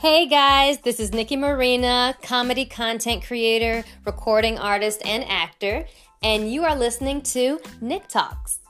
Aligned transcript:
Hey 0.00 0.26
guys, 0.26 0.78
this 0.78 0.98
is 0.98 1.10
Nicque 1.10 1.38
Marina, 1.38 2.16
comedy 2.22 2.64
content 2.64 3.22
creator, 3.22 3.84
recording 4.06 4.56
artist, 4.58 5.02
and 5.04 5.22
actor, 5.28 5.84
and 6.22 6.50
you 6.50 6.64
are 6.64 6.74
listening 6.74 7.20
to 7.20 7.60
Nick 7.82 8.08
Talks. 8.08 8.60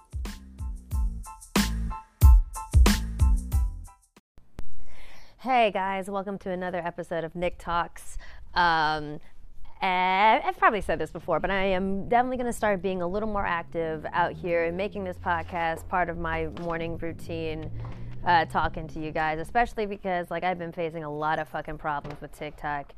Hey 5.39 5.71
guys, 5.71 6.11
welcome 6.11 6.36
to 6.39 6.50
another 6.50 6.79
episode 6.79 7.22
of 7.22 7.36
Nick 7.36 7.58
Talks. 7.58 8.18
Um, 8.54 9.21
I've 9.81 10.58
probably 10.58 10.81
said 10.81 10.99
this 10.99 11.12
before, 11.12 11.39
but 11.39 11.53
I 11.53 11.62
am 11.67 12.08
definitely 12.08 12.39
going 12.39 12.49
to 12.49 12.53
start 12.53 12.82
being 12.82 13.03
a 13.03 13.07
little 13.07 13.29
more 13.29 13.46
active 13.46 14.04
out 14.12 14.32
here 14.32 14.64
and 14.64 14.76
making 14.76 15.04
this 15.04 15.17
podcast 15.18 15.86
part 15.86 16.11
of 16.11 16.18
my 16.18 16.49
morning 16.61 16.99
routine 16.99 17.71
uh, 18.24 18.44
talking 18.46 18.86
to 18.88 19.00
you 19.00 19.10
guys, 19.10 19.38
especially 19.38 19.86
because 19.86 20.30
like 20.30 20.44
I've 20.44 20.58
been 20.58 20.72
facing 20.72 21.04
a 21.04 21.10
lot 21.10 21.38
of 21.38 21.48
fucking 21.48 21.79
problems 21.79 22.20
with 22.20 22.32
TikTok. 22.32 22.93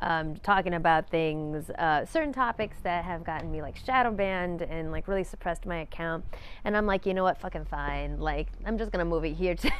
Um, 0.00 0.34
talking 0.38 0.74
about 0.74 1.08
things, 1.08 1.70
uh, 1.70 2.04
certain 2.04 2.32
topics 2.32 2.78
that 2.82 3.04
have 3.04 3.22
gotten 3.22 3.52
me 3.52 3.62
like 3.62 3.76
shadow 3.76 4.10
banned 4.10 4.62
and 4.62 4.90
like 4.90 5.06
really 5.06 5.22
suppressed 5.22 5.66
my 5.66 5.82
account. 5.82 6.24
And 6.64 6.76
I'm 6.76 6.84
like, 6.84 7.06
you 7.06 7.14
know 7.14 7.22
what, 7.22 7.40
fucking 7.40 7.66
fine. 7.66 8.18
Like, 8.18 8.48
I'm 8.66 8.76
just 8.76 8.90
gonna 8.90 9.04
move 9.04 9.24
it 9.24 9.34
here 9.34 9.54
to, 9.54 9.70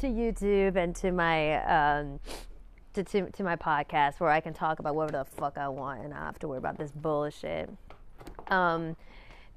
to 0.00 0.06
YouTube 0.06 0.76
and 0.76 0.94
to 0.96 1.12
my 1.12 1.64
um, 1.64 2.20
to, 2.92 3.02
to 3.04 3.30
to 3.30 3.42
my 3.42 3.56
podcast 3.56 4.20
where 4.20 4.28
I 4.28 4.40
can 4.40 4.52
talk 4.52 4.80
about 4.80 4.94
whatever 4.94 5.24
the 5.24 5.24
fuck 5.24 5.56
I 5.56 5.68
want 5.68 6.04
and 6.04 6.12
I 6.12 6.18
have 6.18 6.38
to 6.40 6.48
worry 6.48 6.58
about 6.58 6.76
this 6.76 6.90
bullshit. 6.90 7.70
Um, 8.48 8.96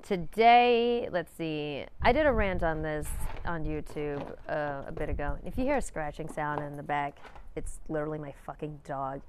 today, 0.08 1.10
let's 1.12 1.32
see. 1.38 1.84
I 2.02 2.14
did 2.14 2.26
a 2.26 2.32
rant 2.32 2.64
on 2.64 2.82
this 2.82 3.08
on 3.46 3.66
YouTube 3.66 4.26
uh, 4.48 4.84
a 4.88 4.92
bit 4.92 5.10
ago. 5.10 5.38
If 5.46 5.58
you 5.58 5.66
hear 5.66 5.78
a 5.78 5.82
scratching 5.82 6.30
sound 6.30 6.62
in 6.62 6.78
the 6.78 6.84
back, 6.84 7.18
it's 7.58 7.80
literally 7.90 8.20
my 8.20 8.34
fucking 8.46 8.80
dog 8.86 9.22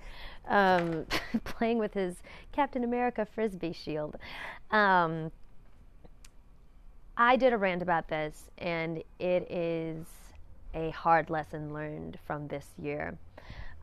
um, 0.46 1.06
playing 1.44 1.78
with 1.78 1.94
his 1.94 2.16
Captain 2.52 2.84
America 2.84 3.26
frisbee 3.34 3.72
shield. 3.72 4.16
Um, 4.70 5.32
I 7.16 7.34
did 7.34 7.52
a 7.52 7.58
rant 7.58 7.82
about 7.82 8.08
this, 8.08 8.44
and 8.58 9.02
it 9.18 9.50
is 9.50 10.06
a 10.74 10.90
hard 10.90 11.28
lesson 11.28 11.72
learned 11.74 12.18
from 12.24 12.46
this 12.46 12.66
year. 12.80 13.18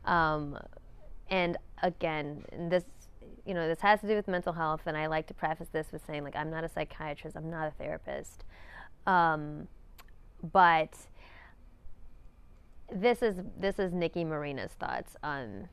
Um, 0.06 0.58
and 1.28 1.58
again, 1.82 2.42
this 2.70 2.84
you 3.46 3.54
know, 3.54 3.68
this 3.68 3.80
has 3.80 4.00
to 4.00 4.08
do 4.08 4.14
with 4.14 4.28
mental 4.28 4.52
health, 4.52 4.82
and 4.86 4.96
I 4.96 5.06
like 5.06 5.26
to 5.28 5.34
preface 5.34 5.68
this 5.72 5.86
with 5.92 6.04
saying, 6.06 6.24
like, 6.24 6.36
I'm 6.36 6.50
not 6.50 6.64
a 6.64 6.68
psychiatrist, 6.68 7.36
I'm 7.36 7.50
not 7.50 7.68
a 7.68 7.70
therapist. 7.70 8.44
Um, 9.06 9.68
but 10.52 10.94
this 12.92 13.22
is 13.22 13.36
this 13.58 13.78
is 13.78 13.92
Nicque 13.92 14.26
Marina's 14.26 14.72
thoughts 14.72 15.16
on 15.22 15.68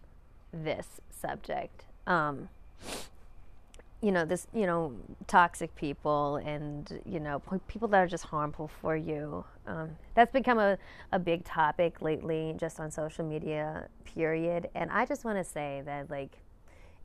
this 0.52 1.02
subject. 1.10 1.86
Um, 2.06 2.50
you 4.02 4.12
know, 4.12 4.26
this, 4.26 4.48
you 4.54 4.66
know, 4.66 4.94
toxic 5.28 5.74
people 5.76 6.36
and, 6.36 7.02
you 7.06 7.22
know, 7.22 7.42
people 7.70 7.88
that 7.88 7.98
are 8.00 8.08
just 8.08 8.26
harmful 8.26 8.70
for 8.82 8.98
you. 8.98 9.46
Um, 9.66 9.92
that's 10.14 10.34
become 10.34 10.60
a, 10.60 10.78
a 11.14 11.20
big 11.20 11.46
topic 11.46 12.02
lately 12.02 12.54
just 12.58 12.82
on 12.82 12.92
social 12.92 13.24
media, 13.24 13.88
period. 14.04 14.70
And 14.76 14.92
I 14.92 15.06
just 15.06 15.24
want 15.24 15.38
to 15.38 15.44
say 15.46 15.84
that, 15.86 16.10
like, 16.10 16.40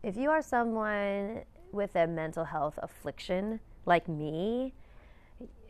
if 0.02 0.16
you 0.16 0.30
are 0.30 0.42
someone 0.42 1.42
with 1.72 1.94
a 1.96 2.06
mental 2.06 2.44
health 2.44 2.78
affliction 2.82 3.60
like 3.84 4.08
me, 4.08 4.72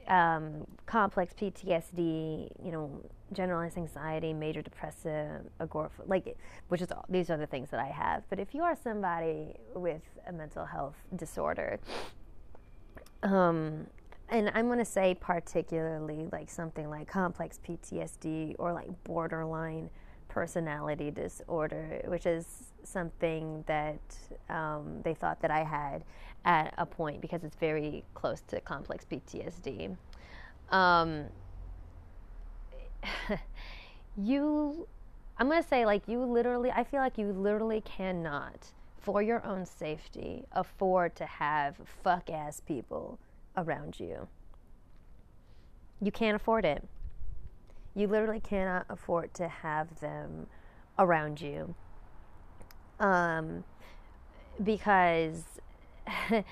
um, 0.08 0.66
complex 0.86 1.34
PTSD, 1.34 2.50
you 2.64 2.72
know, 2.72 3.02
generalized 3.32 3.76
anxiety, 3.76 4.32
major 4.32 4.62
depressive, 4.62 5.42
agoraphobic, 5.60 6.06
like, 6.06 6.36
which 6.68 6.80
is 6.80 6.90
all, 6.90 7.04
these 7.08 7.30
are 7.30 7.36
the 7.36 7.46
things 7.46 7.70
that 7.70 7.80
I 7.80 7.88
have. 7.88 8.22
But 8.30 8.38
if 8.38 8.54
you 8.54 8.62
are 8.62 8.74
somebody 8.74 9.54
with 9.74 10.02
a 10.26 10.32
mental 10.32 10.64
health 10.64 10.96
disorder, 11.14 11.78
um, 13.22 13.86
and 14.30 14.50
I'm 14.54 14.66
going 14.66 14.78
to 14.78 14.84
say 14.84 15.14
particularly 15.18 16.26
like 16.32 16.50
something 16.50 16.88
like 16.88 17.08
complex 17.08 17.58
PTSD 17.66 18.56
or 18.58 18.72
like 18.72 18.88
borderline 19.04 19.90
personality 20.28 21.10
disorder, 21.10 22.02
which 22.06 22.26
is 22.26 22.72
something 22.84 23.64
that 23.66 24.00
um, 24.48 25.00
they 25.02 25.14
thought 25.14 25.40
that 25.40 25.50
I 25.50 25.64
had 25.64 26.04
at 26.44 26.74
a 26.78 26.86
point 26.86 27.20
because 27.20 27.44
it's 27.44 27.56
very 27.56 28.04
close 28.14 28.40
to 28.48 28.60
complex 28.60 29.04
PTSD. 29.10 29.96
Um, 30.70 31.24
you, 34.16 34.86
I'm 35.38 35.50
to 35.50 35.62
say, 35.62 35.84
like, 35.86 36.06
you 36.08 36.22
literally, 36.24 36.70
I 36.70 36.84
feel 36.84 37.00
like 37.00 37.18
you 37.18 37.32
literally 37.32 37.80
cannot, 37.82 38.66
for 38.98 39.22
your 39.22 39.44
own 39.44 39.64
safety, 39.66 40.44
afford 40.52 41.16
to 41.16 41.26
have 41.26 41.76
fuck 42.02 42.30
ass 42.30 42.60
people 42.60 43.18
around 43.56 43.98
you. 43.98 44.28
You 46.00 46.12
can't 46.12 46.36
afford 46.36 46.64
it. 46.64 46.86
You 47.98 48.06
literally 48.06 48.38
cannot 48.38 48.86
afford 48.88 49.34
to 49.34 49.48
have 49.48 49.98
them 49.98 50.46
around 51.00 51.40
you. 51.40 51.74
Um, 53.00 53.64
because 54.62 55.42
it, 56.30 56.44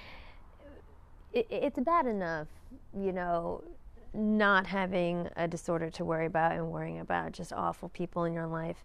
it's 1.33 1.79
bad 1.79 2.07
enough, 2.07 2.49
you 2.93 3.13
know, 3.13 3.63
not 4.17 4.67
having 4.67 5.29
a 5.37 5.47
disorder 5.47 5.91
to 5.91 6.05
worry 6.05 6.27
about 6.27 6.53
and 6.53 6.71
worrying 6.71 7.01
about 7.01 7.33
just 7.33 7.53
awful 7.53 7.89
people 7.91 8.25
in 8.25 8.33
your 8.33 8.47
life. 8.47 8.85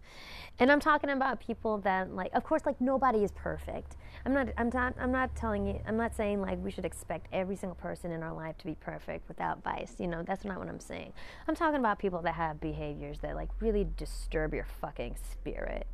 And 0.58 0.70
I'm 0.70 0.80
talking 0.80 1.10
about 1.10 1.40
people 1.40 1.78
that 1.78 2.14
like 2.14 2.30
of 2.34 2.44
course 2.44 2.62
like 2.66 2.80
nobody 2.80 3.24
is 3.24 3.32
perfect. 3.32 3.96
I'm 4.24 4.34
not 4.34 4.48
I'm 4.56 4.70
not 4.72 4.94
I'm 5.00 5.12
not 5.12 5.34
telling 5.34 5.66
you 5.66 5.80
I'm 5.86 5.96
not 5.96 6.14
saying 6.14 6.40
like 6.40 6.62
we 6.62 6.70
should 6.70 6.84
expect 6.84 7.26
every 7.32 7.56
single 7.56 7.76
person 7.76 8.12
in 8.12 8.22
our 8.22 8.34
life 8.34 8.58
to 8.58 8.66
be 8.66 8.74
perfect 8.74 9.26
without 9.28 9.62
vice. 9.62 9.96
You 9.98 10.08
know, 10.08 10.22
that's 10.22 10.44
not 10.44 10.58
what 10.58 10.68
I'm 10.68 10.80
saying. 10.80 11.12
I'm 11.48 11.56
talking 11.56 11.80
about 11.80 11.98
people 11.98 12.22
that 12.22 12.34
have 12.34 12.60
behaviors 12.60 13.18
that 13.20 13.34
like 13.34 13.48
really 13.60 13.86
disturb 13.96 14.54
your 14.54 14.66
fucking 14.80 15.16
spirit. 15.32 15.86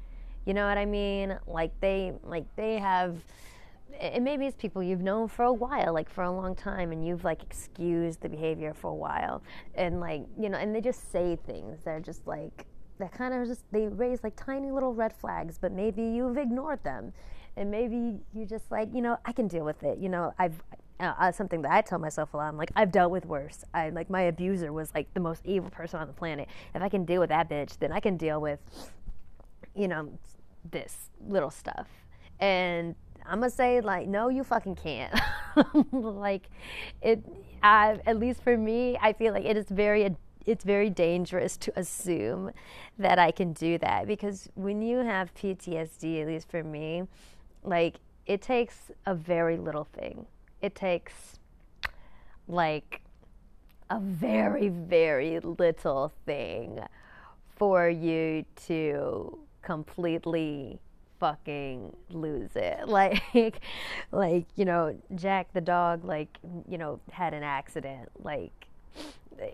You 0.44 0.54
know 0.54 0.66
what 0.66 0.78
I 0.78 0.86
mean? 0.86 1.38
Like 1.46 1.78
they 1.80 2.12
like 2.24 2.44
they 2.56 2.78
have 2.78 3.16
and 4.00 4.24
maybe 4.24 4.46
it's 4.46 4.56
people 4.56 4.82
you've 4.82 5.00
known 5.00 5.28
for 5.28 5.44
a 5.44 5.52
while, 5.52 5.92
like 5.92 6.08
for 6.08 6.24
a 6.24 6.30
long 6.30 6.54
time, 6.54 6.92
and 6.92 7.06
you've 7.06 7.24
like 7.24 7.42
excused 7.42 8.20
the 8.20 8.28
behavior 8.28 8.74
for 8.74 8.90
a 8.90 8.94
while, 8.94 9.42
and 9.74 10.00
like 10.00 10.22
you 10.38 10.48
know, 10.48 10.58
and 10.58 10.74
they 10.74 10.80
just 10.80 11.10
say 11.10 11.36
things 11.46 11.84
that 11.84 11.90
are 11.90 12.00
just 12.00 12.26
like 12.26 12.66
that 12.98 13.12
kind 13.12 13.34
of 13.34 13.46
just 13.46 13.62
they 13.72 13.88
raise 13.88 14.22
like 14.22 14.36
tiny 14.36 14.70
little 14.70 14.94
red 14.94 15.12
flags, 15.12 15.58
but 15.58 15.72
maybe 15.72 16.02
you've 16.02 16.36
ignored 16.36 16.82
them, 16.84 17.12
and 17.56 17.70
maybe 17.70 18.18
you 18.34 18.46
just 18.46 18.70
like 18.70 18.88
you 18.94 19.02
know 19.02 19.18
I 19.24 19.32
can 19.32 19.48
deal 19.48 19.64
with 19.64 19.82
it. 19.82 19.98
You 19.98 20.08
know 20.08 20.34
I've 20.38 20.62
uh, 21.00 21.14
uh, 21.18 21.32
something 21.32 21.62
that 21.62 21.72
I 21.72 21.80
tell 21.80 21.98
myself 21.98 22.34
a 22.34 22.36
lot. 22.36 22.48
I'm 22.48 22.56
like 22.56 22.72
I've 22.76 22.92
dealt 22.92 23.10
with 23.10 23.26
worse. 23.26 23.64
I 23.74 23.90
like 23.90 24.10
my 24.10 24.22
abuser 24.22 24.72
was 24.72 24.92
like 24.94 25.12
the 25.14 25.20
most 25.20 25.44
evil 25.44 25.70
person 25.70 26.00
on 26.00 26.06
the 26.06 26.12
planet. 26.12 26.48
If 26.74 26.82
I 26.82 26.88
can 26.88 27.04
deal 27.04 27.20
with 27.20 27.30
that 27.30 27.48
bitch, 27.48 27.78
then 27.78 27.92
I 27.92 28.00
can 28.00 28.16
deal 28.16 28.40
with 28.40 28.60
you 29.74 29.88
know 29.88 30.18
this 30.70 31.10
little 31.26 31.50
stuff. 31.50 31.86
And 32.40 32.94
I'm 33.28 33.40
gonna 33.40 33.50
say 33.50 33.80
like, 33.80 34.08
no, 34.08 34.28
you 34.28 34.42
fucking 34.44 34.76
can't. 34.76 35.14
like, 35.92 36.48
it. 37.02 37.24
I 37.62 37.98
at 38.06 38.18
least 38.18 38.42
for 38.42 38.56
me, 38.56 38.96
I 39.00 39.12
feel 39.12 39.32
like 39.32 39.44
it 39.44 39.56
is 39.56 39.68
very. 39.68 40.16
It's 40.46 40.64
very 40.64 40.88
dangerous 40.88 41.58
to 41.58 41.78
assume 41.78 42.52
that 42.98 43.18
I 43.18 43.32
can 43.32 43.52
do 43.52 43.76
that 43.78 44.06
because 44.06 44.48
when 44.54 44.80
you 44.80 44.98
have 44.98 45.34
PTSD, 45.34 46.22
at 46.22 46.26
least 46.26 46.50
for 46.50 46.64
me, 46.64 47.02
like 47.62 47.96
it 48.24 48.40
takes 48.40 48.90
a 49.04 49.14
very 49.14 49.58
little 49.58 49.84
thing. 49.84 50.26
It 50.62 50.74
takes 50.74 51.38
like 52.46 53.02
a 53.90 54.00
very, 54.00 54.68
very 54.68 55.40
little 55.40 56.12
thing 56.24 56.80
for 57.56 57.88
you 57.88 58.44
to 58.66 59.38
completely 59.62 60.80
fucking 61.18 61.94
lose 62.10 62.50
it. 62.54 62.80
Like, 62.88 63.60
like 64.10 64.46
you 64.56 64.64
know, 64.64 64.96
Jack 65.14 65.52
the 65.52 65.60
dog, 65.60 66.04
like 66.04 66.38
you 66.68 66.78
know, 66.78 67.00
had 67.12 67.34
an 67.34 67.42
accident. 67.42 68.08
Like, 68.18 68.66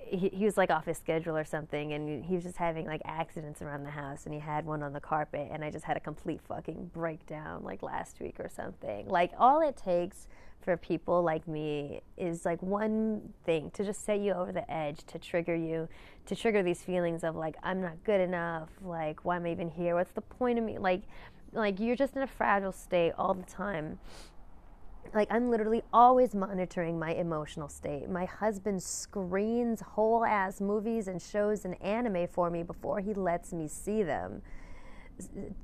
he, 0.06 0.30
he 0.30 0.44
was 0.44 0.56
like 0.56 0.70
off 0.70 0.86
his 0.86 0.96
schedule 0.96 1.36
or 1.36 1.44
something, 1.44 1.92
and 1.92 2.24
he 2.24 2.34
was 2.34 2.44
just 2.44 2.56
having 2.56 2.86
like 2.86 3.02
accidents 3.04 3.60
around 3.60 3.84
the 3.84 3.90
house, 3.90 4.24
and 4.24 4.32
he 4.32 4.40
had 4.40 4.64
one 4.64 4.82
on 4.82 4.92
the 4.92 5.00
carpet, 5.00 5.48
and 5.50 5.64
I 5.64 5.70
just 5.70 5.84
had 5.84 5.96
a 5.96 6.00
complete 6.00 6.40
fucking 6.48 6.90
breakdown 6.94 7.62
like 7.64 7.82
last 7.82 8.20
week 8.20 8.36
or 8.38 8.48
something. 8.48 9.08
Like, 9.08 9.32
all 9.38 9.60
it 9.60 9.76
takes 9.76 10.26
for 10.64 10.76
people 10.78 11.22
like 11.22 11.46
me 11.46 12.00
is 12.16 12.44
like 12.44 12.62
one 12.62 13.20
thing 13.44 13.70
to 13.72 13.84
just 13.84 14.04
set 14.04 14.18
you 14.18 14.32
over 14.32 14.50
the 14.50 14.68
edge 14.72 15.04
to 15.06 15.18
trigger 15.18 15.54
you 15.54 15.86
to 16.24 16.34
trigger 16.34 16.62
these 16.62 16.80
feelings 16.80 17.22
of 17.22 17.36
like 17.36 17.54
i'm 17.62 17.82
not 17.82 18.02
good 18.04 18.20
enough 18.20 18.70
like 18.82 19.24
why 19.24 19.36
am 19.36 19.44
i 19.44 19.50
even 19.50 19.68
here 19.68 19.94
what's 19.94 20.12
the 20.12 20.22
point 20.22 20.58
of 20.58 20.64
me 20.64 20.78
like 20.78 21.02
like 21.54 21.80
you're 21.80 21.96
just 21.96 22.16
in 22.16 22.22
a 22.22 22.26
fragile 22.26 22.72
state 22.72 23.12
all 23.16 23.34
the 23.34 23.44
time 23.44 23.98
like 25.14 25.28
i'm 25.30 25.50
literally 25.50 25.82
always 25.92 26.34
monitoring 26.34 26.98
my 26.98 27.12
emotional 27.12 27.68
state 27.68 28.08
my 28.08 28.24
husband 28.24 28.82
screens 28.82 29.80
whole 29.80 30.24
ass 30.24 30.60
movies 30.60 31.08
and 31.08 31.20
shows 31.22 31.64
and 31.64 31.80
anime 31.82 32.26
for 32.26 32.50
me 32.50 32.62
before 32.62 33.00
he 33.00 33.14
lets 33.14 33.52
me 33.52 33.68
see 33.68 34.02
them 34.02 34.42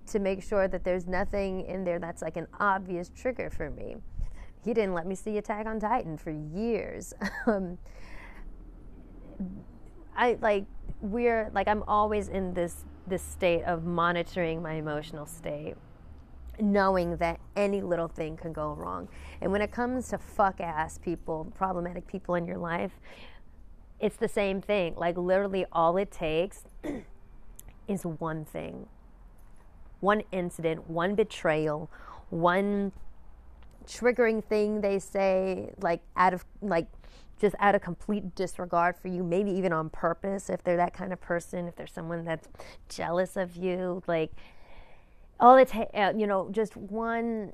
to 0.06 0.18
make 0.18 0.42
sure 0.42 0.68
that 0.68 0.84
there's 0.84 1.06
nothing 1.06 1.62
in 1.66 1.84
there 1.84 1.98
that's 1.98 2.22
like 2.22 2.36
an 2.36 2.46
obvious 2.58 3.10
trigger 3.14 3.50
for 3.50 3.70
me. 3.70 3.96
He 4.64 4.74
didn't 4.74 4.94
let 4.94 5.06
me 5.06 5.14
see 5.14 5.38
Attack 5.38 5.66
on 5.66 5.80
Titan 5.80 6.16
for 6.16 6.30
years. 6.30 7.14
um, 7.46 7.78
I 10.16 10.36
like 10.40 10.66
we're 11.00 11.50
like 11.54 11.66
I'm 11.66 11.82
always 11.88 12.28
in 12.28 12.52
this 12.52 12.84
this 13.06 13.22
state 13.22 13.62
of 13.64 13.84
monitoring 13.84 14.62
my 14.62 14.74
emotional 14.74 15.26
state 15.26 15.74
knowing 16.60 17.16
that 17.16 17.40
any 17.56 17.80
little 17.80 18.08
thing 18.08 18.36
can 18.36 18.52
go 18.52 18.72
wrong. 18.72 19.08
And 19.40 19.50
when 19.52 19.62
it 19.62 19.70
comes 19.70 20.08
to 20.08 20.18
fuck 20.18 20.60
ass 20.60 20.98
people, 20.98 21.50
problematic 21.54 22.06
people 22.06 22.34
in 22.34 22.46
your 22.46 22.58
life, 22.58 22.92
it's 23.98 24.16
the 24.16 24.28
same 24.28 24.60
thing. 24.60 24.94
Like 24.96 25.16
literally 25.16 25.66
all 25.72 25.96
it 25.96 26.10
takes 26.10 26.64
is 27.88 28.04
one 28.04 28.44
thing. 28.44 28.86
One 30.00 30.22
incident, 30.32 30.88
one 30.88 31.14
betrayal, 31.14 31.90
one 32.30 32.92
triggering 33.86 34.44
thing 34.44 34.80
they 34.82 34.98
say 34.98 35.72
like 35.80 36.00
out 36.14 36.32
of 36.32 36.44
like 36.62 36.86
just 37.40 37.56
out 37.58 37.74
of 37.74 37.80
complete 37.80 38.34
disregard 38.34 38.96
for 38.96 39.08
you, 39.08 39.22
maybe 39.22 39.50
even 39.50 39.72
on 39.72 39.90
purpose 39.90 40.50
if 40.50 40.62
they're 40.62 40.76
that 40.76 40.92
kind 40.92 41.12
of 41.12 41.20
person, 41.20 41.66
if 41.66 41.76
there's 41.76 41.92
someone 41.92 42.24
that's 42.24 42.48
jealous 42.88 43.36
of 43.36 43.56
you, 43.56 44.02
like 44.06 44.32
all 45.40 45.56
it 45.56 45.68
takes, 45.68 45.90
uh, 45.94 46.12
you 46.16 46.26
know, 46.26 46.48
just 46.52 46.76
one 46.76 47.52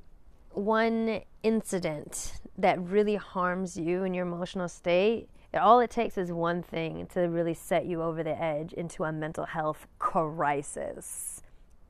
one 0.51 1.21
incident 1.43 2.33
that 2.57 2.81
really 2.81 3.15
harms 3.15 3.77
you 3.77 4.03
in 4.03 4.13
your 4.13 4.25
emotional 4.25 4.67
state. 4.67 5.29
All 5.53 5.79
it 5.79 5.91
takes 5.91 6.17
is 6.17 6.31
one 6.31 6.61
thing 6.63 7.07
to 7.13 7.21
really 7.21 7.53
set 7.53 7.85
you 7.85 8.01
over 8.01 8.23
the 8.23 8.41
edge 8.41 8.73
into 8.73 9.03
a 9.03 9.11
mental 9.11 9.45
health 9.45 9.87
crisis. 9.99 11.41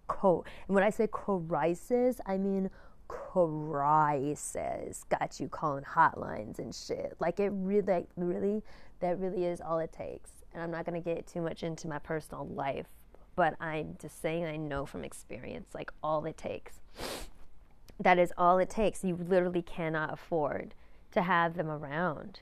Co- 0.07 0.43
and 0.67 0.75
when 0.75 0.83
I 0.83 0.89
say 0.89 1.07
crisis, 1.07 2.19
I 2.25 2.37
mean 2.37 2.69
crisis. 3.07 5.03
Got 5.09 5.39
you 5.39 5.47
calling 5.47 5.83
hotlines 5.83 6.59
and 6.59 6.73
shit. 6.73 7.15
Like 7.19 7.39
it 7.39 7.51
really, 7.53 7.81
like, 7.81 8.07
really, 8.15 8.63
that 8.99 9.19
really 9.19 9.45
is 9.45 9.61
all 9.61 9.79
it 9.79 9.93
takes. 9.93 10.31
And 10.53 10.63
I'm 10.63 10.71
not 10.71 10.85
gonna 10.85 11.01
get 11.01 11.27
too 11.27 11.41
much 11.41 11.63
into 11.63 11.87
my 11.87 11.99
personal 11.99 12.47
life 12.47 12.87
but 13.37 13.53
I'm 13.61 13.95
just 14.01 14.19
saying 14.19 14.45
I 14.45 14.57
know 14.57 14.85
from 14.85 15.05
experience, 15.05 15.69
like 15.73 15.91
all 16.03 16.25
it 16.25 16.37
takes. 16.37 16.79
That 17.99 18.17
is 18.17 18.33
all 18.35 18.57
it 18.57 18.69
takes. 18.69 19.03
You 19.03 19.15
literally 19.15 19.61
cannot 19.61 20.11
afford 20.11 20.73
to 21.11 21.21
have 21.21 21.55
them 21.55 21.69
around. 21.69 22.41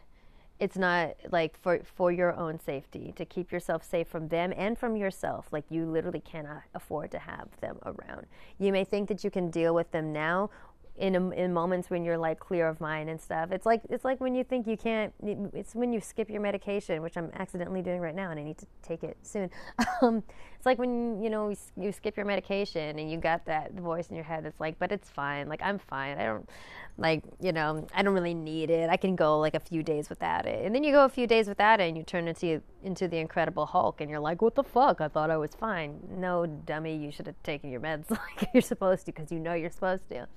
It's 0.58 0.78
not 0.78 1.16
like 1.32 1.60
for 1.60 1.82
for 1.84 2.12
your 2.12 2.34
own 2.34 2.60
safety 2.60 3.14
to 3.18 3.26
keep 3.26 3.52
yourself 3.52 3.84
safe 3.84 4.08
from 4.08 4.30
them 4.30 4.54
and 4.56 4.78
from 4.78 4.96
yourself. 4.96 5.48
Like 5.52 5.66
you 5.70 5.86
literally 5.86 6.22
cannot 6.22 6.64
afford 6.74 7.12
to 7.12 7.20
have 7.20 7.50
them 7.60 7.78
around. 7.86 8.28
You 8.58 8.72
may 8.72 8.86
think 8.86 9.10
that 9.10 9.24
you 9.24 9.30
can 9.30 9.50
deal 9.50 9.76
with 9.76 9.92
them 9.92 10.14
now 10.14 10.50
in 10.98 11.16
a, 11.16 11.30
in 11.32 11.52
moments 11.52 11.90
when 11.90 12.06
you're 12.06 12.18
like 12.18 12.40
clear 12.40 12.68
of 12.68 12.80
mind 12.80 13.10
and 13.10 13.20
stuff. 13.20 13.52
It's 13.52 13.66
like 13.66 13.82
it's 13.90 14.06
like 14.06 14.22
when 14.22 14.34
you 14.34 14.44
think 14.44 14.66
you 14.66 14.78
can't. 14.78 15.14
It's 15.54 15.76
when 15.76 15.92
you 15.92 16.00
skip 16.00 16.30
your 16.30 16.42
medication, 16.42 17.02
which 17.02 17.18
I'm 17.18 17.32
accidentally 17.34 17.82
doing 17.82 18.00
right 18.00 18.16
now, 18.16 18.32
and 18.32 18.40
I 18.40 18.44
need 18.44 18.58
to 18.60 18.66
take 18.82 19.04
it 19.04 19.18
soon. 19.22 19.50
Um, 20.02 20.24
it's 20.58 20.66
like 20.66 20.78
when 20.78 21.24
you 21.24 21.30
know 21.30 21.54
you 21.78 21.92
skip 21.92 22.18
your 22.18 22.26
medication 22.26 23.00
and 23.00 23.10
you 23.10 23.18
got 23.18 23.46
that 23.46 23.74
voice 23.74 24.10
in 24.10 24.16
your 24.16 24.26
head 24.26 24.44
that's 24.44 24.60
like, 24.60 24.78
but 24.78 24.92
it's 24.92 25.10
fine. 25.10 25.48
Like 25.48 25.62
I'm 25.64 25.80
fine. 25.80 26.18
I 26.18 26.26
don't 26.26 26.50
like 26.98 27.24
you 27.40 27.52
know 27.52 27.88
I 27.94 28.04
don't 28.04 28.14
really 28.14 28.34
need 28.34 28.70
it. 28.70 28.90
I 28.90 28.98
can 28.98 29.16
go 29.16 29.40
like 29.40 29.56
a 29.56 29.60
few 29.60 29.84
days 29.84 30.10
without 30.10 30.46
it, 30.46 30.66
and 30.66 30.76
then 30.76 30.84
you 30.84 30.92
go 30.92 31.06
a 31.06 31.10
few 31.10 31.28
days 31.28 31.48
without 31.48 31.80
it, 31.80 31.84
and 31.84 31.98
you 31.98 32.04
turn 32.04 32.28
into 32.28 32.62
into 32.84 33.08
the 33.08 33.18
Incredible 33.18 33.66
Hulk, 33.66 34.02
and 34.02 34.10
you're 34.10 34.20
like, 34.20 34.42
what 34.42 34.56
the 34.56 34.64
fuck? 34.64 35.02
I 35.02 35.08
thought 35.08 35.30
I 35.30 35.38
was 35.38 35.52
fine. 35.56 36.00
No, 36.10 36.46
dummy, 36.46 36.96
you 36.96 37.12
should 37.12 37.28
have 37.28 37.42
taken 37.44 37.70
your 37.70 37.82
meds 37.82 38.10
like 38.10 38.50
you're 38.54 38.62
supposed 38.62 39.06
to 39.06 39.12
because 39.12 39.32
you 39.32 39.40
know 39.40 39.54
you're 39.54 39.70
supposed 39.70 40.10
to 40.10 40.28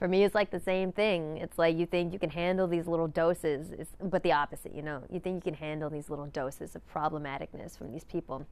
for 0.00 0.08
me 0.08 0.24
it's 0.24 0.34
like 0.34 0.50
the 0.50 0.58
same 0.58 0.90
thing. 0.90 1.36
It's 1.36 1.58
like 1.58 1.76
you 1.76 1.84
think 1.84 2.12
you 2.14 2.18
can 2.18 2.30
handle 2.30 2.66
these 2.66 2.86
little 2.88 3.06
doses. 3.06 3.70
It's, 3.70 3.90
but 4.02 4.22
the 4.22 4.32
opposite 4.32 4.74
you 4.74 4.82
know? 4.82 5.02
You 5.10 5.20
think 5.20 5.36
you 5.36 5.52
can 5.52 5.54
handle 5.54 5.90
these 5.90 6.08
little 6.08 6.26
doses 6.26 6.74
of 6.74 6.82
problematicness 6.92 7.76
from 7.76 7.92
these 7.92 8.04
people. 8.04 8.46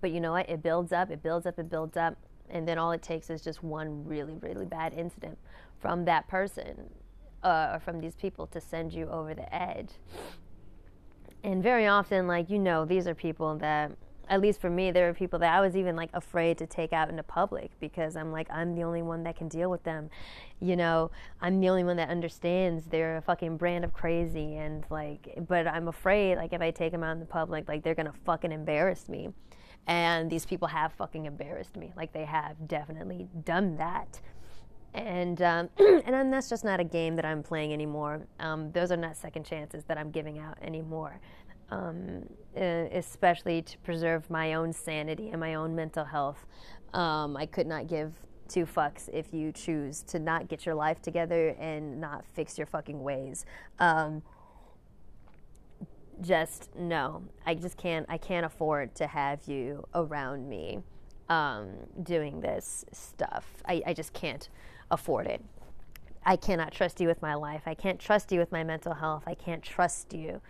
But 0.00 0.12
you 0.12 0.20
know 0.20 0.32
what? 0.32 0.48
It 0.48 0.62
builds 0.62 0.92
up 0.92 1.10
it 1.10 1.22
builds 1.24 1.44
up 1.44 1.58
it 1.58 1.68
builds 1.68 1.96
up. 1.96 2.16
And 2.48 2.66
then 2.66 2.78
all 2.78 2.92
it 2.92 3.02
takes 3.02 3.30
is 3.30 3.42
just 3.42 3.64
one 3.64 4.04
really 4.06 4.36
really 4.40 4.64
bad 4.64 4.94
incident 4.94 5.36
from 5.80 6.04
that 6.04 6.28
person 6.28 6.88
uh, 7.42 7.72
or 7.74 7.80
from 7.80 8.00
these 8.00 8.14
people 8.14 8.46
to 8.46 8.60
send 8.60 8.92
you 8.92 9.10
over 9.10 9.34
the 9.34 9.52
edge. 9.52 9.90
And 11.42 11.64
very 11.64 11.88
often 11.88 12.28
like 12.28 12.48
you 12.48 12.60
know 12.60 12.84
these 12.84 13.08
are 13.08 13.14
people 13.14 13.56
that 13.58 13.90
at 14.30 14.40
least 14.40 14.60
for 14.60 14.70
me, 14.70 14.92
there 14.92 15.08
were 15.08 15.12
people 15.12 15.40
that 15.40 15.52
I 15.52 15.60
was 15.60 15.76
even 15.76 15.96
like 15.96 16.10
afraid 16.14 16.56
to 16.58 16.66
take 16.66 16.92
out 16.92 17.10
into 17.10 17.24
public 17.24 17.72
because 17.80 18.14
I'm 18.14 18.30
like, 18.30 18.48
I'm 18.48 18.76
the 18.76 18.84
only 18.84 19.02
one 19.02 19.24
that 19.24 19.36
can 19.36 19.48
deal 19.48 19.68
with 19.68 19.82
them. 19.82 20.08
You 20.60 20.76
know, 20.76 21.10
I'm 21.40 21.58
the 21.58 21.68
only 21.68 21.82
one 21.82 21.96
that 21.96 22.08
understands 22.08 22.86
they're 22.86 23.16
a 23.16 23.22
fucking 23.22 23.56
brand 23.56 23.84
of 23.84 23.92
crazy. 23.92 24.54
And 24.54 24.86
like, 24.88 25.34
but 25.48 25.66
I'm 25.66 25.88
afraid, 25.88 26.36
like, 26.36 26.52
if 26.52 26.60
I 26.60 26.70
take 26.70 26.92
them 26.92 27.02
out 27.02 27.12
in 27.12 27.20
the 27.20 27.26
public, 27.26 27.68
like, 27.68 27.82
they're 27.82 27.96
gonna 27.96 28.14
fucking 28.24 28.52
embarrass 28.52 29.08
me. 29.08 29.30
And 29.88 30.30
these 30.30 30.46
people 30.46 30.68
have 30.68 30.92
fucking 30.92 31.24
embarrassed 31.24 31.76
me. 31.76 31.92
Like, 31.96 32.12
they 32.12 32.24
have 32.24 32.68
definitely 32.68 33.26
done 33.44 33.76
that. 33.78 34.20
And 34.94 35.42
um, 35.42 35.68
and 35.78 36.32
that's 36.32 36.48
just 36.48 36.64
not 36.64 36.78
a 36.78 36.84
game 36.84 37.16
that 37.16 37.24
I'm 37.24 37.42
playing 37.42 37.72
anymore. 37.72 38.26
Um, 38.38 38.70
those 38.70 38.92
are 38.92 38.96
not 38.96 39.16
second 39.16 39.44
chances 39.44 39.82
that 39.84 39.98
I'm 39.98 40.12
giving 40.12 40.38
out 40.38 40.56
anymore 40.62 41.20
um, 41.70 42.24
especially 42.56 43.62
to 43.62 43.78
preserve 43.78 44.28
my 44.30 44.54
own 44.54 44.72
sanity 44.72 45.30
and 45.30 45.40
my 45.40 45.54
own 45.54 45.74
mental 45.74 46.04
health. 46.04 46.46
Um, 46.92 47.36
I 47.36 47.46
could 47.46 47.66
not 47.66 47.86
give 47.86 48.12
two 48.48 48.66
fucks 48.66 49.08
if 49.12 49.32
you 49.32 49.52
choose 49.52 50.02
to 50.02 50.18
not 50.18 50.48
get 50.48 50.66
your 50.66 50.74
life 50.74 51.00
together 51.00 51.54
and 51.60 52.00
not 52.00 52.24
fix 52.34 52.58
your 52.58 52.66
fucking 52.66 53.00
ways. 53.02 53.46
Um, 53.78 54.22
just 56.20 56.68
no, 56.76 57.22
I 57.46 57.54
just 57.54 57.76
can't. 57.76 58.04
I 58.08 58.18
can't 58.18 58.44
afford 58.44 58.94
to 58.96 59.06
have 59.06 59.46
you 59.46 59.86
around 59.94 60.48
me 60.48 60.80
um, 61.30 61.70
doing 62.02 62.40
this 62.40 62.84
stuff. 62.92 63.46
I, 63.66 63.82
I 63.86 63.94
just 63.94 64.12
can't 64.12 64.48
afford 64.90 65.26
it. 65.26 65.42
I 66.26 66.36
cannot 66.36 66.72
trust 66.72 67.00
you 67.00 67.08
with 67.08 67.22
my 67.22 67.34
life. 67.34 67.62
I 67.64 67.74
can't 67.74 67.98
trust 67.98 68.30
you 68.32 68.38
with 68.38 68.52
my 68.52 68.62
mental 68.62 68.92
health. 68.92 69.22
I 69.26 69.34
can't 69.34 69.62
trust 69.62 70.12
you 70.12 70.42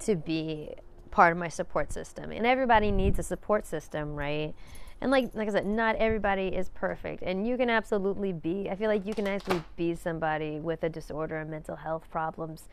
to 0.00 0.16
be 0.16 0.74
part 1.10 1.32
of 1.32 1.38
my 1.38 1.48
support 1.48 1.92
system. 1.92 2.30
And 2.30 2.46
everybody 2.46 2.90
needs 2.90 3.18
a 3.18 3.22
support 3.22 3.66
system, 3.66 4.14
right? 4.14 4.54
And 5.00 5.10
like 5.10 5.34
like 5.34 5.48
I 5.48 5.52
said, 5.52 5.66
not 5.66 5.96
everybody 5.96 6.48
is 6.48 6.68
perfect. 6.70 7.22
And 7.22 7.46
you 7.46 7.56
can 7.56 7.70
absolutely 7.70 8.32
be 8.32 8.68
I 8.70 8.76
feel 8.76 8.88
like 8.88 9.06
you 9.06 9.14
can 9.14 9.26
actually 9.26 9.62
be 9.76 9.94
somebody 9.94 10.60
with 10.60 10.82
a 10.84 10.88
disorder 10.88 11.38
and 11.38 11.50
mental 11.50 11.76
health 11.76 12.10
problems 12.10 12.68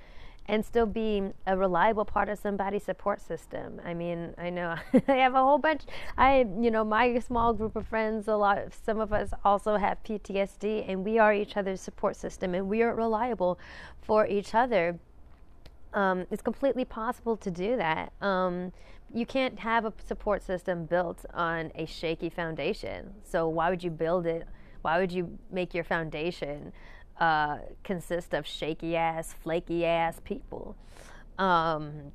and 0.46 0.66
still 0.66 0.86
be 0.86 1.24
a 1.48 1.56
reliable 1.56 2.04
part 2.04 2.28
of 2.28 2.38
somebody's 2.38 2.84
support 2.84 3.22
system. 3.22 3.80
I 3.86 3.94
mean, 3.94 4.34
I 4.38 4.50
know 4.50 4.76
I 5.08 5.14
have 5.14 5.36
a 5.36 5.42
whole 5.42 5.58
bunch 5.58 5.84
I 6.18 6.46
you 6.60 6.72
know, 6.72 6.84
my 6.84 7.20
small 7.20 7.54
group 7.54 7.76
of 7.76 7.88
friends, 7.88 8.28
a 8.28 8.36
lot 8.36 8.58
of 8.58 8.74
some 8.86 9.00
of 9.00 9.14
us 9.14 9.30
also 9.44 9.78
have 9.78 10.04
PTSD 10.04 10.86
and 10.88 11.04
we 11.06 11.18
are 11.18 11.34
each 11.34 11.58
other's 11.58 11.82
support 11.82 12.16
system 12.16 12.56
and 12.56 12.68
we 12.68 12.82
are 12.82 12.94
reliable 12.94 13.60
for 14.02 14.28
each 14.28 14.54
other 14.56 14.98
um, 15.94 16.26
it's 16.32 16.42
completely 16.42 16.86
possible 16.86 17.38
to 17.38 17.52
do 17.52 17.78
that. 17.78 18.14
Um, 18.22 18.72
you 19.14 19.26
can't 19.26 19.60
have 19.60 19.86
a 19.86 19.94
support 20.06 20.44
system 20.44 20.86
built 20.86 21.26
on 21.34 21.72
a 21.76 21.86
shaky 21.86 22.30
foundation. 22.30 23.14
So 23.24 23.48
why 23.48 23.70
would 23.70 23.84
you 23.84 23.92
build 23.92 24.26
it? 24.26 24.48
Why 24.82 25.00
would 25.00 25.12
you 25.12 25.38
make 25.52 25.74
your 25.74 25.84
foundation 25.84 26.74
uh, 27.20 27.60
consist 27.84 28.34
of 28.34 28.46
shaky 28.48 28.96
ass, 28.96 29.34
flaky 29.44 29.86
ass 29.86 30.20
people, 30.24 30.76
um, 31.38 32.12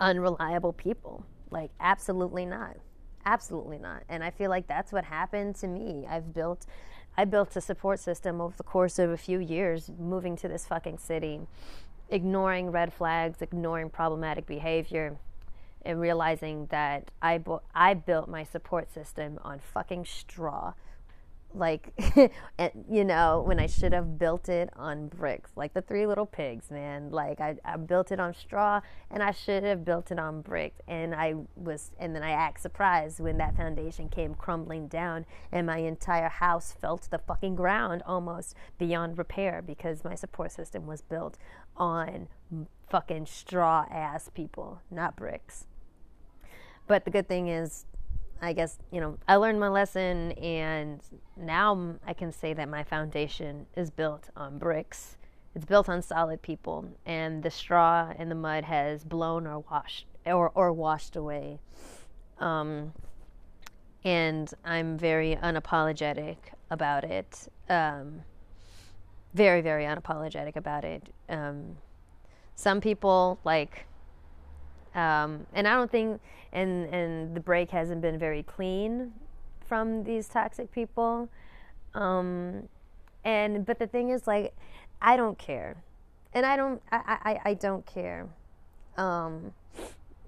unreliable 0.00 0.74
people? 0.74 1.24
Like 1.50 1.70
absolutely 1.80 2.44
not, 2.44 2.76
absolutely 3.24 3.78
not. 3.78 4.02
And 4.08 4.22
I 4.22 4.30
feel 4.30 4.50
like 4.50 4.66
that's 4.66 4.92
what 4.92 5.04
happened 5.04 5.56
to 5.56 5.66
me. 5.66 6.06
I've 6.08 6.32
built. 6.34 6.66
I 7.16 7.24
built 7.24 7.56
a 7.56 7.60
support 7.60 7.98
system 7.98 8.40
over 8.40 8.54
the 8.56 8.62
course 8.62 9.00
of 9.00 9.10
a 9.10 9.16
few 9.16 9.40
years 9.40 9.90
moving 9.98 10.36
to 10.36 10.46
this 10.46 10.66
fucking 10.66 10.98
city 10.98 11.40
ignoring 12.08 12.70
red 12.70 12.92
flags, 12.92 13.42
ignoring 13.42 13.90
problematic 13.90 14.46
behavior, 14.46 15.16
and 15.82 16.00
realizing 16.00 16.66
that 16.66 17.10
I, 17.22 17.38
bu- 17.38 17.60
I 17.74 17.94
built 17.94 18.28
my 18.28 18.44
support 18.44 18.92
system 18.92 19.38
on 19.42 19.58
fucking 19.58 20.04
straw 20.04 20.74
like 21.54 21.92
you 22.90 23.04
know 23.04 23.42
when 23.46 23.58
i 23.58 23.66
should 23.66 23.92
have 23.92 24.18
built 24.18 24.48
it 24.48 24.68
on 24.76 25.08
bricks 25.08 25.50
like 25.56 25.72
the 25.72 25.80
three 25.82 26.06
little 26.06 26.26
pigs 26.26 26.70
man. 26.70 27.10
Like 27.10 27.40
I, 27.40 27.56
I 27.64 27.76
built 27.76 28.12
it 28.12 28.20
on 28.20 28.34
straw 28.34 28.80
and 29.10 29.22
i 29.22 29.30
should 29.30 29.62
have 29.64 29.84
built 29.84 30.10
it 30.10 30.18
on 30.18 30.42
bricks 30.42 30.80
and 30.86 31.14
i 31.14 31.34
was 31.56 31.90
and 31.98 32.14
then 32.14 32.22
i 32.22 32.30
act 32.30 32.60
surprised 32.60 33.20
when 33.20 33.38
that 33.38 33.56
foundation 33.56 34.08
came 34.08 34.34
crumbling 34.34 34.88
down 34.88 35.24
and 35.50 35.66
my 35.66 35.78
entire 35.78 36.28
house 36.28 36.74
fell 36.80 36.98
to 36.98 37.10
the 37.10 37.18
fucking 37.18 37.56
ground 37.56 38.02
almost 38.06 38.54
beyond 38.78 39.16
repair 39.16 39.62
because 39.62 40.04
my 40.04 40.14
support 40.14 40.52
system 40.52 40.86
was 40.86 41.00
built 41.00 41.38
on 41.76 42.28
fucking 42.90 43.26
straw 43.26 43.86
ass 43.90 44.30
people 44.34 44.80
not 44.90 45.16
bricks. 45.16 45.66
But 46.86 47.04
the 47.04 47.10
good 47.10 47.28
thing 47.28 47.48
is 47.48 47.84
I 48.40 48.52
guess, 48.52 48.78
you 48.92 49.00
know, 49.00 49.18
I 49.26 49.36
learned 49.36 49.58
my 49.58 49.68
lesson 49.68 50.32
and 50.32 51.00
now 51.36 51.96
I 52.06 52.12
can 52.12 52.30
say 52.32 52.54
that 52.54 52.68
my 52.68 52.84
foundation 52.84 53.66
is 53.76 53.90
built 53.90 54.30
on 54.36 54.58
bricks. 54.58 55.16
It's 55.54 55.64
built 55.64 55.88
on 55.88 56.02
solid 56.02 56.40
people 56.40 56.88
and 57.04 57.42
the 57.42 57.50
straw 57.50 58.12
and 58.16 58.30
the 58.30 58.36
mud 58.36 58.64
has 58.64 59.04
blown 59.04 59.46
or 59.46 59.60
washed 59.60 60.06
or, 60.24 60.52
or 60.54 60.72
washed 60.72 61.16
away. 61.16 61.58
Um, 62.38 62.92
and 64.04 64.52
I'm 64.64 64.96
very 64.96 65.36
unapologetic 65.42 66.36
about 66.70 67.02
it. 67.04 67.48
Um, 67.68 68.22
very, 69.34 69.60
very 69.60 69.84
unapologetic 69.84 70.54
about 70.56 70.84
it. 70.84 71.02
Um, 71.28 71.76
some 72.54 72.80
people 72.80 73.38
like 73.44 73.87
um, 74.98 75.46
and 75.52 75.68
I 75.68 75.76
don't 75.76 75.90
think, 75.90 76.20
and 76.52 76.92
and 76.92 77.34
the 77.36 77.40
break 77.40 77.70
hasn't 77.70 78.00
been 78.00 78.18
very 78.18 78.42
clean 78.42 79.12
from 79.66 80.02
these 80.02 80.28
toxic 80.28 80.72
people. 80.72 81.28
Um, 81.94 82.68
and 83.24 83.64
but 83.64 83.78
the 83.78 83.86
thing 83.86 84.10
is, 84.10 84.26
like, 84.26 84.54
I 85.00 85.16
don't 85.16 85.38
care, 85.38 85.76
and 86.32 86.44
I 86.44 86.56
don't, 86.56 86.82
I, 86.90 87.18
I, 87.24 87.50
I 87.50 87.54
don't 87.54 87.86
care 87.86 88.26
um, 88.96 89.52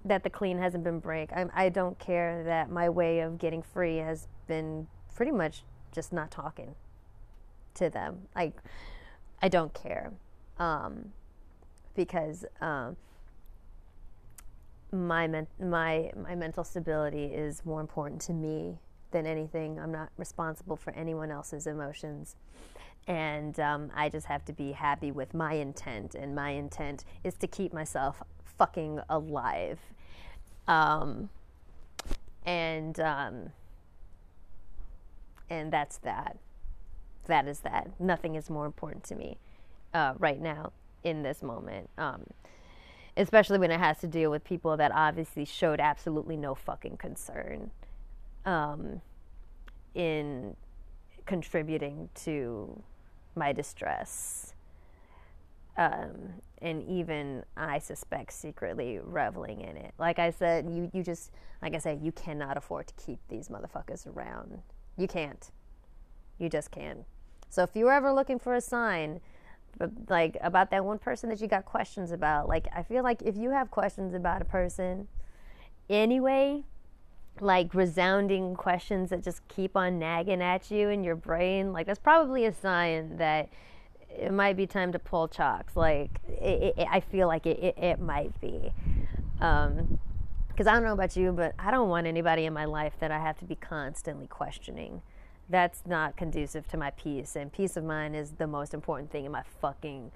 that 0.04 0.22
the 0.22 0.30
clean 0.30 0.58
hasn't 0.58 0.84
been 0.84 1.00
break. 1.00 1.32
I, 1.32 1.46
I 1.52 1.68
don't 1.68 1.98
care 1.98 2.44
that 2.44 2.70
my 2.70 2.88
way 2.88 3.20
of 3.20 3.38
getting 3.38 3.62
free 3.62 3.96
has 3.96 4.28
been 4.46 4.86
pretty 5.14 5.32
much 5.32 5.64
just 5.92 6.12
not 6.12 6.30
talking 6.30 6.74
to 7.74 7.90
them. 7.90 8.28
Like, 8.36 8.54
I 9.42 9.48
don't 9.48 9.74
care 9.74 10.12
um, 10.58 11.12
because. 11.96 12.44
Um, 12.60 12.96
my 14.92 15.26
men- 15.26 15.47
my 15.61 16.11
my 16.16 16.35
mental 16.35 16.64
stability 16.64 17.25
is 17.26 17.64
more 17.64 17.80
important 17.80 18.20
to 18.23 18.32
me 18.32 18.78
than 19.11 19.26
anything. 19.26 19.78
I'm 19.78 19.92
not 19.92 20.11
responsible 20.16 20.76
for 20.76 20.92
anyone 20.94 21.30
else's 21.30 21.66
emotions, 21.66 22.37
and 23.06 23.59
um, 23.61 23.90
I 23.94 24.09
just 24.09 24.26
have 24.26 24.44
to 24.47 24.52
be 24.52 24.73
happy 24.73 25.11
with 25.12 25.35
my 25.35 25.54
intent. 25.54 26.14
And 26.14 26.35
my 26.35 26.50
intent 26.50 27.04
is 27.25 27.35
to 27.37 27.47
keep 27.47 27.73
myself 27.73 28.23
fucking 28.44 29.00
alive, 29.09 29.78
um, 30.66 31.30
and 32.44 32.99
um, 33.00 33.50
and 35.49 35.73
that's 35.73 35.99
that. 35.99 36.38
That 37.26 37.47
is 37.47 37.61
that. 37.61 37.90
Nothing 38.00 38.35
is 38.35 38.50
more 38.50 38.66
important 38.66 39.04
to 39.04 39.14
me 39.14 39.38
uh, 39.94 40.14
right 40.18 40.40
now 40.40 40.73
in 41.04 41.23
this 41.23 41.42
moment. 41.42 41.90
Um, 41.99 42.25
especially 43.20 43.58
when 43.58 43.70
it 43.70 43.78
has 43.78 43.98
to 43.98 44.06
deal 44.06 44.30
with 44.30 44.42
people 44.44 44.76
that 44.78 44.90
obviously 44.94 45.44
showed 45.44 45.78
absolutely 45.78 46.36
no 46.36 46.54
fucking 46.54 46.96
concern 46.96 47.70
um, 48.46 49.00
in 49.94 50.56
contributing 51.26 52.08
to 52.14 52.82
my 53.36 53.52
distress. 53.52 54.54
Um, 55.76 56.34
and 56.62 56.82
even 56.88 57.44
I 57.56 57.78
suspect 57.78 58.32
secretly 58.32 58.98
reveling 59.02 59.60
in 59.60 59.76
it. 59.76 59.92
Like 59.98 60.18
I 60.18 60.30
said, 60.30 60.68
you, 60.70 60.90
you 60.92 61.02
just, 61.02 61.30
like 61.62 61.74
I 61.74 61.78
said, 61.78 62.00
you 62.02 62.12
cannot 62.12 62.56
afford 62.56 62.86
to 62.88 62.94
keep 62.94 63.18
these 63.28 63.48
motherfuckers 63.48 64.06
around. 64.06 64.62
You 64.96 65.06
can't. 65.06 65.50
You 66.38 66.48
just 66.48 66.70
can't. 66.70 67.04
So 67.50 67.62
if 67.62 67.74
you're 67.74 67.92
ever 67.92 68.12
looking 68.12 68.38
for 68.38 68.54
a 68.54 68.60
sign 68.60 69.20
but 69.78 69.90
like 70.08 70.36
about 70.42 70.70
that 70.70 70.84
one 70.84 70.98
person 70.98 71.28
that 71.30 71.40
you 71.40 71.48
got 71.48 71.64
questions 71.64 72.12
about. 72.12 72.48
Like 72.48 72.68
i 72.74 72.82
feel 72.82 73.02
like 73.02 73.22
if 73.22 73.36
you 73.36 73.50
have 73.50 73.70
questions 73.70 74.14
about 74.14 74.42
a 74.42 74.44
person 74.44 75.08
anyway 75.88 76.62
like 77.40 77.72
resounding 77.74 78.54
questions 78.54 79.10
that 79.10 79.22
just 79.22 79.46
keep 79.48 79.76
on 79.76 79.98
nagging 79.98 80.42
at 80.42 80.70
you 80.70 80.88
in 80.88 81.02
your 81.02 81.16
brain 81.16 81.72
like 81.72 81.86
that's 81.86 81.98
probably 81.98 82.44
a 82.44 82.52
sign 82.52 83.16
that 83.16 83.48
it 84.10 84.32
might 84.32 84.56
be 84.56 84.66
time 84.66 84.92
to 84.92 84.98
pull 84.98 85.28
chocks. 85.28 85.76
Like 85.76 86.10
it, 86.28 86.74
it, 86.76 86.88
i 86.90 87.00
feel 87.00 87.28
like 87.28 87.46
it, 87.46 87.76
it 87.78 88.00
might 88.00 88.38
be. 88.40 88.72
Um, 89.40 89.98
because 90.48 90.66
I 90.66 90.74
don't 90.74 90.82
know 90.82 90.92
about 90.92 91.16
you, 91.16 91.32
but 91.32 91.54
I 91.58 91.70
don't 91.70 91.88
want 91.88 92.06
anybody 92.06 92.44
in 92.44 92.52
my 92.52 92.66
life 92.66 92.92
that 93.00 93.10
I 93.10 93.18
have 93.18 93.38
to 93.38 93.46
be 93.46 93.54
constantly 93.54 94.26
questioning 94.26 95.00
that's 95.50 95.83
not 95.87 96.16
conducive 96.16 96.66
to 96.69 96.76
my 96.76 96.90
peace 96.92 97.37
and 97.37 97.52
peace 97.52 97.76
of 97.76 97.85
mind 97.85 98.16
is 98.16 98.33
the 98.33 98.47
most 98.47 98.73
important 98.73 99.11
thing 99.11 99.25
in 99.25 99.33
my 99.33 99.42
fucking 99.61 100.11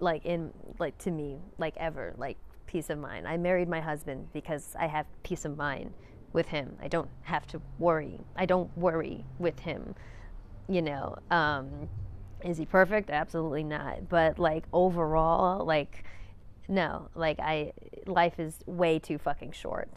like 0.00 0.24
in 0.24 0.52
like 0.78 0.96
to 0.98 1.10
me 1.10 1.38
like 1.58 1.74
ever 1.76 2.14
like 2.16 2.36
peace 2.66 2.90
of 2.90 2.98
mind. 2.98 3.26
I 3.26 3.36
married 3.36 3.68
my 3.68 3.80
husband 3.80 4.28
because 4.32 4.74
i 4.78 4.86
have 4.86 5.06
peace 5.22 5.44
of 5.44 5.56
mind 5.56 5.92
with 6.32 6.48
him. 6.48 6.76
I 6.82 6.88
don't 6.88 7.08
have 7.22 7.46
to 7.48 7.60
worry. 7.78 8.20
I 8.36 8.46
don't 8.46 8.76
worry 8.76 9.24
with 9.38 9.58
him 9.60 9.94
you 10.68 10.82
know 10.82 11.16
um 11.30 11.88
is 12.44 12.56
he 12.56 12.64
perfect? 12.64 13.10
Absolutely 13.10 13.64
not. 13.64 14.08
But 14.08 14.38
like 14.38 14.64
overall 14.72 15.64
like 15.64 16.04
no 16.68 17.08
like 17.14 17.40
i 17.40 17.72
life 18.06 18.38
is 18.38 18.58
way 18.66 18.98
too 18.98 19.18
fucking 19.18 19.50
short 19.52 19.88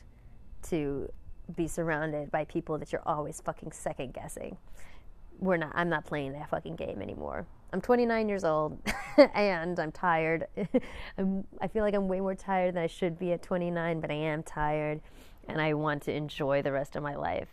to 0.64 1.12
be 1.56 1.68
surrounded 1.68 2.32
by 2.32 2.46
people 2.46 2.78
that 2.78 2.92
you're 2.92 3.04
always 3.06 3.42
fucking 3.42 3.72
second 3.72 4.14
guessing. 4.14 4.58
We're 5.40 5.58
not. 5.58 5.72
I'm 5.74 5.90
not 5.90 6.06
playing 6.06 6.34
that 6.34 6.50
fucking 6.50 6.76
game 6.76 7.02
anymore. 7.02 7.48
I'm 7.74 7.82
29 7.82 8.30
years 8.30 8.44
old, 8.44 8.80
and 9.34 9.80
I'm 9.80 9.92
tired. 9.92 10.48
I'm, 11.18 11.46
I 11.62 11.68
feel 11.68 11.84
like 11.84 11.94
I'm 11.94 12.08
way 12.08 12.20
more 12.20 12.36
tired 12.36 12.76
than 12.76 12.84
I 12.84 12.88
should 12.88 13.18
be 13.18 13.32
at 13.32 13.42
29, 13.42 14.02
but 14.02 14.12
I 14.12 14.16
am 14.16 14.44
tired, 14.44 15.02
and 15.48 15.62
I 15.62 15.74
want 15.74 16.04
to 16.04 16.14
enjoy 16.14 16.62
the 16.62 16.72
rest 16.72 16.96
of 16.96 17.04
my 17.04 17.16
life 17.16 17.48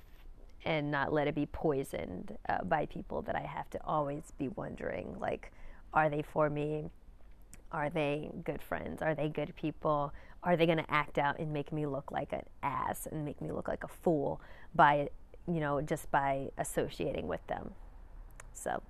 and 0.64 0.90
not 0.90 1.12
let 1.12 1.28
it 1.28 1.35
be 1.35 1.47
poisoned 1.47 2.37
uh, 2.49 2.62
by 2.64 2.87
people 2.87 3.23
that 3.23 3.37
I 3.37 3.43
have 3.43 3.71
to 3.71 3.81
always 3.85 4.33
be 4.38 4.49
wondering, 4.49 5.17
like, 5.19 5.52
are 5.95 6.11
they 6.11 6.23
for 6.23 6.50
me? 6.50 6.90
Are 7.73 7.91
they 7.91 8.31
good 8.45 8.63
friends? 8.63 9.03
Are 9.03 9.15
they 9.15 9.29
good 9.29 9.55
people? 9.57 10.13
Are 10.43 10.57
they 10.57 10.67
going 10.67 10.79
to 10.79 10.91
act 10.91 11.19
out 11.19 11.39
and 11.39 11.53
make 11.53 11.73
me 11.73 11.87
look 11.87 12.11
like 12.11 12.33
an 12.33 12.45
ass 12.63 13.07
and 13.11 13.25
make 13.25 13.41
me 13.41 13.53
look 13.53 13.69
like 13.69 13.85
a 13.85 13.89
fool 13.89 14.41
by, 14.75 15.11
you 15.47 15.61
know, 15.61 15.81
just 15.81 16.11
by 16.11 16.51
associating 16.57 17.27
with 17.27 17.47
them? 17.47 17.73
So 18.55 18.83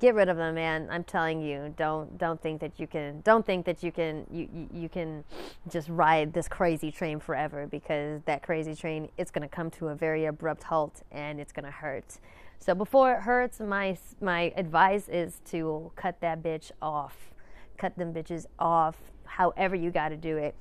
get 0.00 0.14
rid 0.14 0.28
of 0.28 0.36
them, 0.36 0.54
man. 0.56 0.88
I'm 0.90 1.04
telling 1.04 1.40
you, 1.40 1.72
don't 1.76 2.18
don't 2.18 2.40
think 2.40 2.60
that 2.60 2.80
you 2.80 2.86
can 2.86 3.20
don't 3.22 3.46
think 3.46 3.64
that 3.66 3.82
you 3.82 3.92
can 3.92 4.26
you 4.30 4.68
you, 4.72 4.88
can 4.88 5.24
just 5.70 5.88
ride 5.88 6.32
this 6.32 6.48
crazy 6.48 6.90
train 6.90 7.20
forever 7.20 7.66
because 7.66 8.22
that 8.24 8.42
crazy 8.42 8.74
train 8.74 9.08
it's 9.16 9.30
going 9.30 9.48
to 9.48 9.54
come 9.54 9.70
to 9.72 9.88
a 9.88 9.94
very 9.94 10.24
abrupt 10.24 10.64
halt 10.64 11.02
and 11.12 11.40
it's 11.40 11.52
going 11.52 11.64
to 11.64 11.70
hurt. 11.70 12.18
So 12.58 12.74
before 12.74 13.12
it 13.12 13.20
hurts, 13.20 13.60
my 13.60 13.96
my 14.20 14.52
advice 14.56 15.08
is 15.08 15.40
to 15.50 15.92
cut 15.96 16.20
that 16.20 16.42
bitch 16.42 16.72
off 16.82 17.33
cut 17.78 17.96
them 17.96 18.12
bitches 18.12 18.46
off, 18.58 18.96
however 19.24 19.74
you 19.74 19.90
got 19.90 20.10
to 20.10 20.16
do 20.16 20.36
it, 20.36 20.54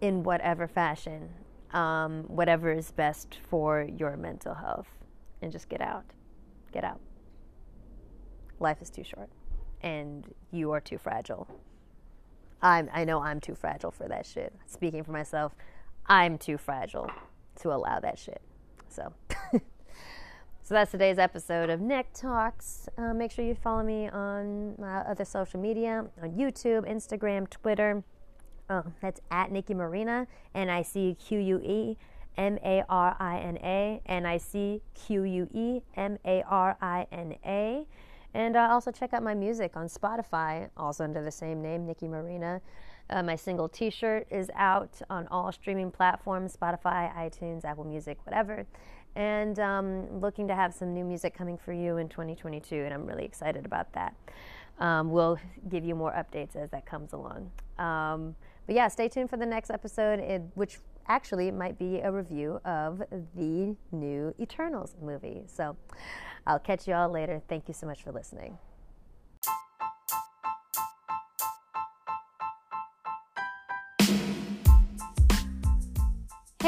in 0.00 0.22
whatever 0.22 0.68
fashion, 0.68 1.28
um, 1.72 2.24
whatever 2.28 2.72
is 2.72 2.90
best 2.90 3.38
for 3.48 3.82
your 3.82 4.16
mental 4.16 4.54
health, 4.54 4.88
and 5.42 5.52
just 5.52 5.68
get 5.68 5.80
out. 5.80 6.04
Get 6.72 6.84
out. 6.84 7.00
Life 8.60 8.82
is 8.82 8.90
too 8.90 9.04
short, 9.04 9.28
and 9.82 10.26
you 10.50 10.72
are 10.72 10.80
too 10.80 10.98
fragile. 10.98 11.48
I'm, 12.60 12.88
I 12.92 13.04
know 13.04 13.20
I'm 13.22 13.40
too 13.40 13.54
fragile 13.54 13.90
for 13.90 14.08
that 14.08 14.26
shit. 14.26 14.52
Speaking 14.66 15.04
for 15.04 15.12
myself, 15.12 15.54
I'm 16.06 16.38
too 16.38 16.58
fragile 16.58 17.10
to 17.60 17.72
allow 17.72 18.00
that 18.00 18.18
shit. 18.18 18.40
So. 18.88 19.12
So 20.68 20.74
that's 20.74 20.90
today's 20.90 21.18
episode 21.18 21.70
of 21.70 21.80
Nick 21.80 22.12
Talks. 22.12 22.90
Uh, 22.98 23.14
make 23.14 23.30
sure 23.30 23.42
you 23.42 23.54
follow 23.54 23.82
me 23.82 24.06
on 24.10 24.74
my 24.78 24.98
other 24.98 25.24
social 25.24 25.58
media 25.58 26.04
on 26.22 26.32
YouTube, 26.32 26.86
Instagram, 26.86 27.48
Twitter. 27.48 28.04
Uh, 28.68 28.82
that's 29.00 29.18
at 29.30 29.50
Nicque 29.50 29.74
Marina, 29.74 30.26
N 30.54 30.68
I 30.68 30.82
C 30.82 31.16
Q 31.26 31.38
U 31.38 31.60
E 31.64 31.96
M 32.36 32.58
A 32.62 32.84
R 32.86 33.16
I 33.18 33.38
N 33.38 33.56
A, 33.62 34.02
N 34.04 34.26
I 34.26 34.36
C 34.36 34.82
Q 34.94 35.22
U 35.22 35.48
E 35.54 35.80
M 35.96 36.18
A 36.26 36.42
R 36.42 36.76
I 36.82 37.06
N 37.12 37.36
A. 37.46 37.86
And 38.34 38.54
uh, 38.54 38.68
also 38.70 38.90
check 38.90 39.14
out 39.14 39.22
my 39.22 39.32
music 39.32 39.74
on 39.74 39.86
Spotify, 39.88 40.68
also 40.76 41.02
under 41.02 41.24
the 41.24 41.30
same 41.30 41.62
name, 41.62 41.86
Nicque 41.86 42.02
Marina. 42.10 42.60
Uh, 43.08 43.22
my 43.22 43.36
single 43.36 43.70
t 43.70 43.88
shirt 43.88 44.26
is 44.30 44.50
out 44.54 45.00
on 45.08 45.26
all 45.28 45.50
streaming 45.50 45.90
platforms 45.90 46.54
Spotify, 46.54 47.10
iTunes, 47.16 47.64
Apple 47.64 47.84
Music, 47.84 48.18
whatever 48.26 48.66
and 49.18 49.58
um, 49.58 50.20
looking 50.20 50.46
to 50.46 50.54
have 50.54 50.72
some 50.72 50.94
new 50.94 51.04
music 51.04 51.36
coming 51.36 51.58
for 51.58 51.72
you 51.72 51.96
in 51.96 52.08
2022, 52.08 52.76
and 52.76 52.94
I'm 52.94 53.04
really 53.04 53.24
excited 53.24 53.66
about 53.66 53.92
that. 53.94 54.14
Um, 54.78 55.10
we'll 55.10 55.38
give 55.68 55.84
you 55.84 55.96
more 55.96 56.12
updates 56.12 56.54
as 56.54 56.70
that 56.70 56.86
comes 56.86 57.12
along. 57.12 57.50
Um, 57.78 58.36
but 58.66 58.76
yeah, 58.76 58.86
stay 58.86 59.08
tuned 59.08 59.28
for 59.28 59.36
the 59.36 59.44
next 59.44 59.70
episode, 59.70 60.20
which 60.54 60.78
actually 61.08 61.50
might 61.50 61.76
be 61.80 61.98
a 61.98 62.12
review 62.12 62.60
of 62.64 63.02
the 63.34 63.74
new 63.90 64.32
Eternals 64.38 64.94
movie. 65.02 65.42
So 65.46 65.76
I'll 66.46 66.60
catch 66.60 66.86
you 66.86 66.94
all 66.94 67.08
later. 67.08 67.42
Thank 67.48 67.66
you 67.66 67.74
so 67.74 67.88
much 67.88 68.04
for 68.04 68.12
listening. 68.12 68.56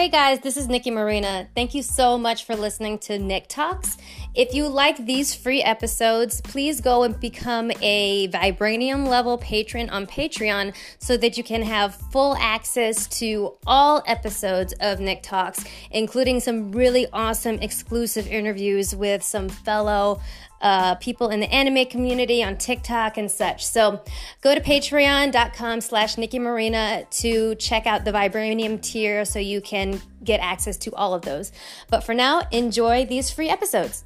Hey 0.00 0.08
guys, 0.08 0.40
this 0.40 0.56
is 0.56 0.66
Nicque 0.66 0.90
Marina. 0.90 1.46
Thank 1.54 1.74
you 1.74 1.82
so 1.82 2.16
much 2.16 2.44
for 2.44 2.56
listening 2.56 3.00
to 3.00 3.18
Nick 3.18 3.48
Talks. 3.48 3.98
If 4.32 4.54
you 4.54 4.68
like 4.68 4.96
these 5.06 5.34
free 5.34 5.60
episodes, 5.60 6.40
please 6.40 6.80
go 6.80 7.02
and 7.02 7.18
become 7.18 7.72
a 7.82 8.28
Vibranium 8.28 9.08
level 9.08 9.36
patron 9.38 9.90
on 9.90 10.06
Patreon 10.06 10.72
so 11.00 11.16
that 11.16 11.36
you 11.36 11.42
can 11.42 11.62
have 11.62 11.96
full 12.12 12.36
access 12.36 13.08
to 13.18 13.56
all 13.66 14.04
episodes 14.06 14.72
of 14.74 15.00
Nick 15.00 15.24
Talks, 15.24 15.64
including 15.90 16.38
some 16.38 16.70
really 16.70 17.08
awesome 17.12 17.56
exclusive 17.56 18.28
interviews 18.28 18.94
with 18.94 19.24
some 19.24 19.48
fellow 19.48 20.20
uh, 20.60 20.94
people 20.96 21.30
in 21.30 21.40
the 21.40 21.52
anime 21.52 21.86
community 21.86 22.44
on 22.44 22.56
TikTok 22.56 23.16
and 23.16 23.28
such. 23.28 23.66
So 23.66 24.00
go 24.42 24.54
to 24.54 24.60
patreon.com 24.60 25.80
slash 25.80 26.16
Nicque 26.16 26.40
Marina 26.40 27.04
to 27.10 27.56
check 27.56 27.86
out 27.86 28.04
the 28.04 28.12
Vibranium 28.12 28.80
tier 28.80 29.24
so 29.24 29.40
you 29.40 29.60
can 29.60 30.00
get 30.22 30.38
access 30.38 30.76
to 30.76 30.94
all 30.94 31.14
of 31.14 31.22
those. 31.22 31.50
But 31.88 32.04
for 32.04 32.14
now, 32.14 32.42
enjoy 32.52 33.06
these 33.06 33.30
free 33.30 33.48
episodes. 33.48 34.04